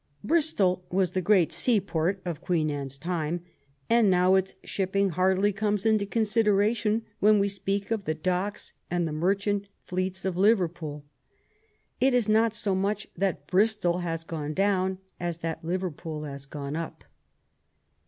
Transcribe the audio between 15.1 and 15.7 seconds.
as that